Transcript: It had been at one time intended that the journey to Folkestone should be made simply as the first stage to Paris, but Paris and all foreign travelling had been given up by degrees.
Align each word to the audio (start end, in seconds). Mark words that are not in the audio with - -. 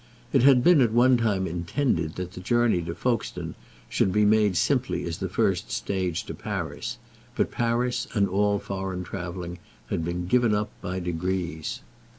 It 0.33 0.41
had 0.41 0.63
been 0.63 0.81
at 0.81 0.91
one 0.93 1.15
time 1.17 1.45
intended 1.45 2.15
that 2.15 2.31
the 2.31 2.39
journey 2.41 2.81
to 2.81 2.95
Folkestone 2.95 3.53
should 3.87 4.11
be 4.11 4.25
made 4.25 4.57
simply 4.57 5.03
as 5.05 5.19
the 5.19 5.29
first 5.29 5.69
stage 5.69 6.23
to 6.23 6.33
Paris, 6.33 6.97
but 7.35 7.51
Paris 7.51 8.07
and 8.15 8.27
all 8.27 8.57
foreign 8.57 9.03
travelling 9.03 9.59
had 9.91 10.03
been 10.03 10.25
given 10.25 10.55
up 10.55 10.71
by 10.81 10.99
degrees. 10.99 11.81